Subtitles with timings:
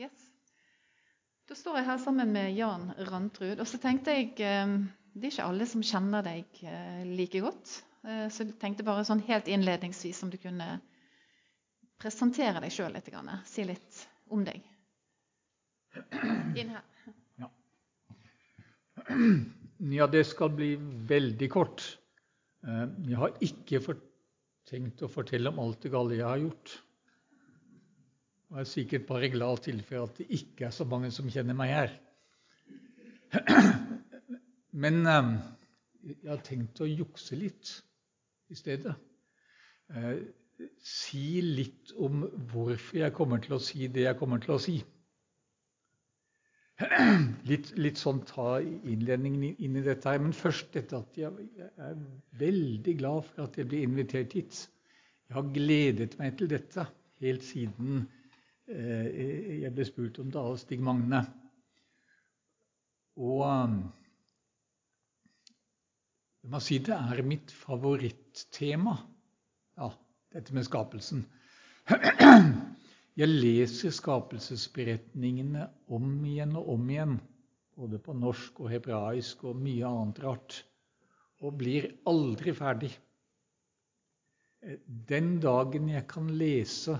[0.00, 0.28] Yes.
[1.48, 3.60] Da står jeg her sammen med Jan Randtrud.
[3.60, 4.76] Og så tenkte jeg eh,
[5.12, 7.74] Det er ikke alle som kjenner deg eh, like godt.
[8.06, 10.78] Eh, så jeg tenkte bare sånn helt innledningsvis om du kunne
[12.00, 13.10] presentere deg sjøl litt.
[13.46, 14.62] Si litt om deg.
[16.56, 16.86] Inn her.
[17.42, 17.50] Ja.
[19.98, 20.72] ja, det skal bli
[21.10, 21.84] veldig kort.
[22.62, 23.82] Jeg har ikke
[24.70, 26.74] tenkt å fortelle om alt det gale jeg har gjort.
[28.52, 31.56] Og jeg er sikkert bare glad tilfelle at det ikke er så mange som kjenner
[31.56, 31.94] meg her.
[34.84, 35.30] Men eh,
[36.04, 37.72] jeg har tenkt å jukse litt
[38.52, 38.92] i stedet.
[39.88, 40.20] Eh,
[40.84, 44.76] si litt om hvorfor jeg kommer til å si det jeg kommer til å si.
[47.48, 50.20] Litt, litt sånn ta innledningen inn i dette her.
[50.20, 52.00] Men først dette at jeg, er
[52.36, 54.66] veldig glad for at jeg blir invitert hit.
[55.28, 56.90] Jeg har gledet meg til dette
[57.22, 58.02] helt siden
[58.72, 61.22] jeg ble spurt om det av Stig Magne.
[63.20, 63.76] Og um,
[66.42, 68.96] jeg må si det er mitt favorittema,
[69.78, 69.90] ja,
[70.34, 71.26] dette med skapelsen.
[73.12, 77.18] Jeg leser skapelsesberetningene om igjen og om igjen,
[77.76, 80.56] både på norsk og hebraisk og mye annet rart,
[81.44, 82.88] og blir aldri ferdig.
[84.64, 84.80] Eh,
[85.12, 86.96] den dagen jeg kan lese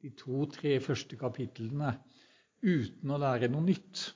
[0.00, 1.92] de to-tre første kapitlene
[2.64, 4.06] uten å lære noe nytt.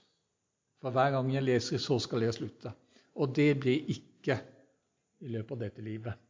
[0.81, 2.75] For hver gang jeg leser, så skal jeg slutte.
[3.21, 4.37] Og det blir ikke
[5.25, 6.21] i løpet av dette livet.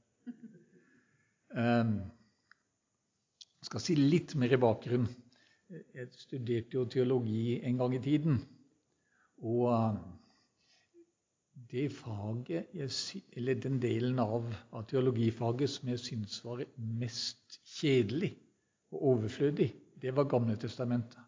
[1.55, 1.97] Ehm,
[3.59, 5.11] jeg skal si litt mer i bakgrunnen.
[5.71, 8.39] Jeg studerte jo teologi en gang i tiden.
[9.43, 9.71] Og
[11.71, 12.71] det faget,
[13.35, 18.35] eller den delen av, av teologifaget som jeg syntes var mest kjedelig,
[18.95, 21.21] og overflødig, det var Gamle testamentet.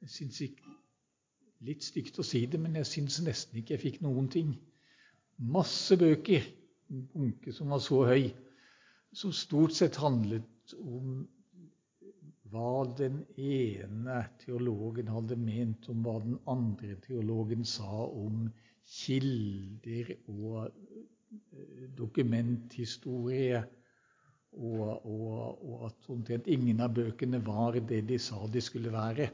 [0.00, 0.78] Jeg syns ikke
[1.66, 4.52] Litt stygt å si det, men jeg syns nesten ikke jeg fikk noen ting.
[5.42, 6.44] Masse bøker,
[6.92, 8.28] en bunke som var så høy,
[9.10, 11.24] som stort sett handlet om
[12.52, 18.46] hva den ene teologen hadde ment om hva den andre teologen sa om
[18.88, 23.60] kilder og eh, dokumenthistorie
[24.58, 29.30] og, og, og at omtrent ingen av bøkene var det de sa de skulle være.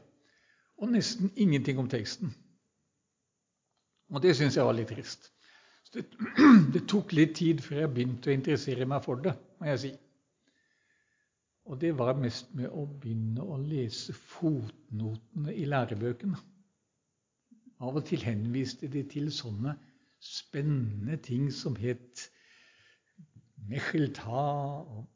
[0.77, 2.33] Og nesten ingenting om teksten.
[4.13, 5.31] Og det syns jeg var litt trist.
[5.93, 6.05] Det,
[6.73, 9.93] det, tok litt tid før jeg begynte å interessere meg for det, må jeg si.
[11.65, 16.37] Og det var mest med å begynne å lese fotnotene i lærebøkene.
[17.81, 19.73] Av og til henviste de til sånne
[20.21, 22.27] spennende ting som het
[23.65, 24.45] Mechelta
[24.85, 25.07] og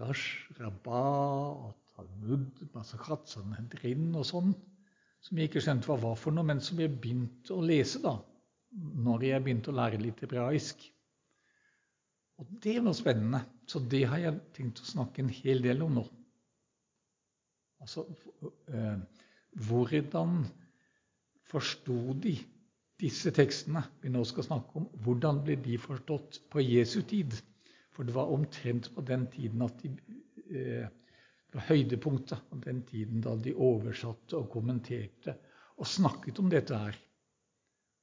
[0.00, 4.54] Midrash Rabbah og Talmud Masakhat, sånn Hedrin og sånn,
[5.20, 8.14] som jeg ikke skjønte hva var for noe, men som jeg begynte å lese da,
[9.04, 10.86] når jeg begynte å lære litt hebraisk.
[12.40, 13.42] Og det var spennende.
[13.68, 16.06] Så det har jeg tenkt å snakke en hel del om nå.
[17.84, 18.06] Altså
[18.72, 18.96] eh,
[19.68, 20.40] Hvordan
[21.52, 22.38] forsto de
[23.00, 24.88] disse tekstene vi nå skal snakke om?
[25.04, 27.36] Hvordan ble de forstått på Jesu tid?
[28.00, 29.90] For det var omtrent på den tiden at de
[30.56, 30.86] eh,
[31.52, 35.34] var høydepunktet av den tiden da de oversatte og kommenterte
[35.76, 36.96] og snakket om dette her.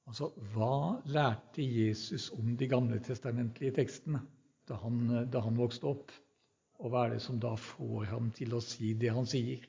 [0.06, 4.22] Altså, hva lærte Jesus om de gamle testamentlige tekstene
[4.70, 5.02] da han,
[5.34, 6.14] da han vokste opp?
[6.78, 9.66] Og hva er det som da får ham til å si det han sier?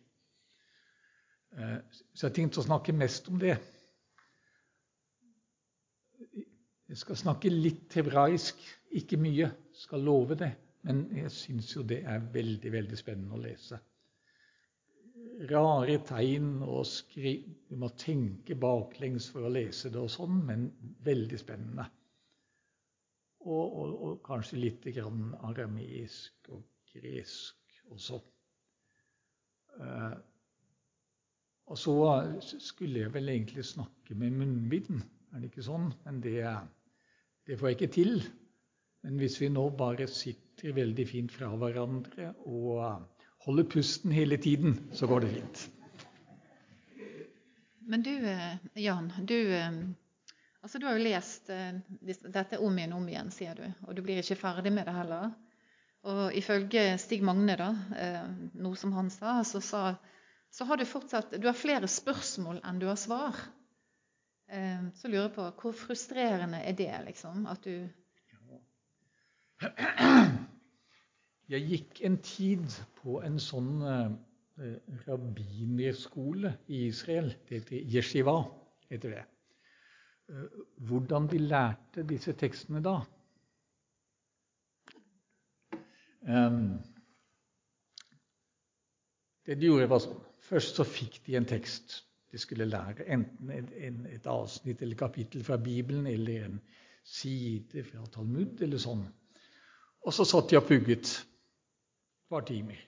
[1.57, 1.79] Eh,
[2.13, 3.57] så jeg tenkte å snakke mest om det.
[6.93, 8.61] Jeg skal snakke litt hebraisk,
[8.97, 10.53] ikke mye skal love det.
[10.87, 13.81] Men jeg syns jo det er veldig, veldig spennende å lese.
[15.51, 20.69] Rare tegn og skriv Du må tenke baklengs for å lese det og sånn, men
[21.07, 21.85] veldig spennende.
[23.45, 28.19] Og, og, og kanskje litt grann arameisk og gresk også.
[29.79, 30.17] Uh,
[31.69, 31.95] og så
[32.43, 35.03] skulle jeg vel egentlig snakke med munnbind,
[35.33, 35.91] er det ikke sånn?
[36.07, 36.41] Men det,
[37.47, 38.15] det får jeg ikke til.
[39.07, 42.83] Men hvis vi nå bare sitter veldig fint fra hverandre og
[43.47, 45.67] holder pusten hele tiden, så går det fint.
[47.89, 49.73] Men du, eh, Jan, du, eh,
[50.61, 51.79] altså du har jo lest eh,
[52.29, 53.65] dette om igjen og om igjen, sier du.
[53.87, 55.31] Og du blir ikke ferdig med det heller.
[56.09, 57.71] Og ifølge Stig Magne, da,
[58.61, 59.81] noe som han sa, så, sa,
[60.55, 63.41] så har du fortsatt Du har flere spørsmål enn du har svar.
[64.47, 67.49] Så lurer jeg på hvor frustrerende er det, liksom?
[67.51, 67.89] At du
[71.49, 72.67] Jeg gikk en tid
[73.01, 74.11] på en sånn eh,
[75.07, 77.33] rabbinerskole i Israel.
[77.49, 78.37] Det heter Yeshiva.
[78.91, 79.25] heter det.
[80.89, 82.99] Hvordan de lærte disse tekstene da
[89.49, 90.19] Det de gjorde, var sånn
[90.49, 92.03] Først så fikk de en tekst
[92.33, 93.05] de skulle lære.
[93.13, 93.73] Enten et,
[94.15, 96.61] et avsnitt eller kapittel fra Bibelen eller en
[97.05, 99.03] side fra Talmud eller sånn.
[100.07, 101.17] Og så satt de og pugget et
[102.31, 102.79] par timer.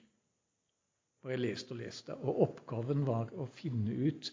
[1.21, 2.15] Bare leste og leste.
[2.15, 4.31] Og oppgaven var å finne ut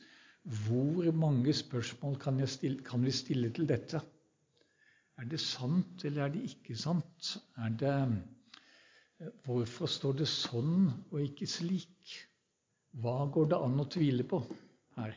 [0.65, 4.01] hvor mange spørsmål kan, stille, kan vi stille til dette.
[5.19, 7.35] Er det sant, eller er det ikke sant?
[7.59, 7.95] Er det,
[9.45, 12.15] hvorfor står det sånn og ikke slik?
[13.03, 14.41] Hva går det an å tvile på
[14.97, 15.17] her?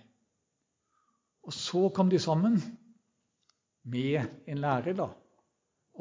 [1.48, 2.60] Og så kom de sammen
[3.90, 5.08] med en lærer, da.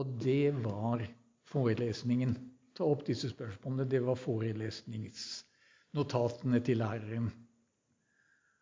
[0.00, 1.04] Og det var
[1.50, 2.32] forelesningen.
[2.76, 3.90] Ta opp disse spørsmålene.
[3.90, 7.28] Det var forelesningsnotatene til læreren.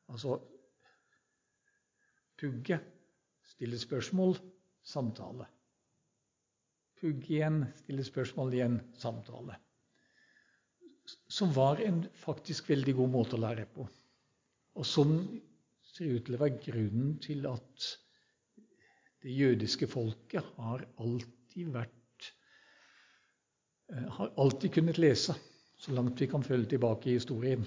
[0.08, 0.38] Altså
[2.38, 2.80] pugge,
[3.44, 4.38] stille spørsmål,
[4.82, 5.46] samtale.
[7.00, 9.54] Pugge igjen, stille spørsmål igjen, samtale
[11.28, 13.86] som var en faktisk veldig god måte å lære på.
[14.78, 15.14] Og som
[15.88, 17.88] ser ut til å være grunnen til at
[19.24, 21.94] det jødiske folket har alltid vært
[23.88, 25.36] Har alltid kunnet lese,
[25.78, 27.64] så langt vi kan følge tilbake i historien.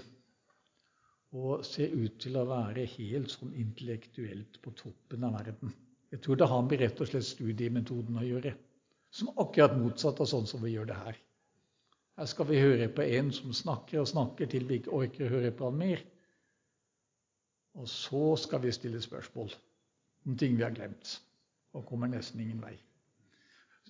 [1.32, 5.72] Og ser ut til å være helt sånn intellektuelt på toppen av verden.
[6.12, 8.54] Jeg tror det har med rett og slett studiemetoden å gjøre.
[9.12, 11.20] Som akkurat motsatt av sånn som vi gjør det her.
[12.20, 15.34] Her skal vi høre på en som snakker og snakker til vi ikke orker å
[15.38, 16.04] høre på han mer.
[17.80, 19.54] Og så skal vi stille spørsmål
[20.28, 21.16] om ting vi har glemt,
[21.74, 22.76] og kommer nesten ingen vei.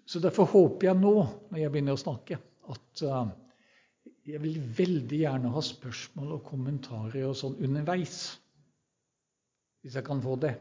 [0.06, 1.14] Så Derfor håper jeg nå,
[1.52, 2.40] når jeg begynner å snakke,
[2.72, 3.30] at uh,
[4.28, 8.18] jeg vil veldig gjerne ha spørsmål og kommentarer og sånn underveis.
[9.82, 10.56] Hvis jeg kan få det.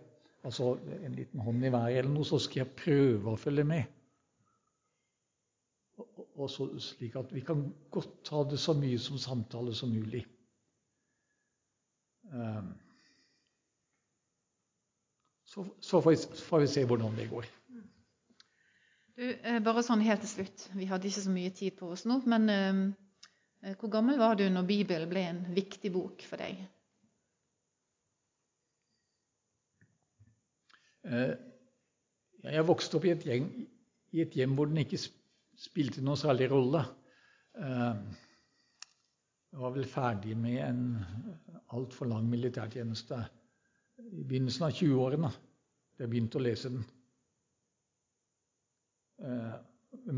[0.47, 3.89] Altså en liten hånd i været eller noe, så skal jeg prøve å følge med
[6.41, 10.23] og så, slik at vi kan godt ta det så mye som samtale som mulig.
[12.31, 12.71] Um,
[15.45, 17.49] så, så får, vi, se hvordan det går.
[19.21, 20.63] Eh, bare sånn helt til slutt.
[20.73, 22.23] Vi hadde ikke så mye tid på oss nå.
[22.31, 26.63] Men eh, hvor gammel var du når Bibelen ble en viktig bok for deg?
[31.05, 31.35] Eh,
[32.49, 33.51] jeg vokste opp i et, gjeng,
[34.17, 36.87] i et hjem hvor den ikke spilte noen særlig rolle.
[37.61, 40.83] Jeg eh, var vel ferdig med en
[41.77, 43.21] altfor lang militærtjeneste
[44.01, 46.89] i begynnelsen av 20-årene da jeg begynte å lese den.
[49.21, 49.55] Eh,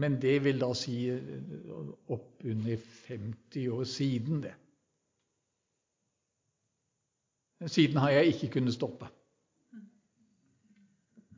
[0.02, 0.96] men det vil da si
[2.12, 4.54] opp under 50 år siden, det.
[7.70, 9.08] Siden har jeg ikke kunnet stoppe.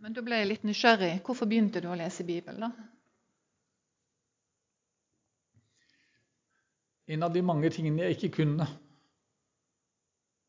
[0.00, 1.18] Men da ble jeg litt nysgjerrig.
[1.24, 2.64] Hvorfor begynte du å lese Bibelen?
[2.64, 2.90] da?
[7.06, 8.66] en av de mange tingene jeg ikke kunne.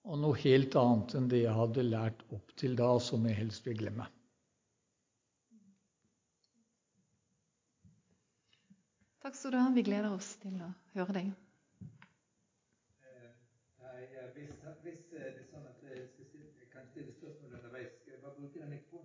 [0.06, 3.66] Og noe helt annet enn det jeg hadde lært opp til da, som jeg helst
[3.68, 4.06] vil glemme.
[9.26, 9.70] Takk skal du ha.
[9.74, 11.30] Vi gleder oss til å høre deg.
[14.36, 14.52] Hvis,
[14.84, 18.70] hvis det er sånn at jeg kan stille spørsmål underveis, skal jeg bare bruke den
[18.76, 18.96] mikrofonen?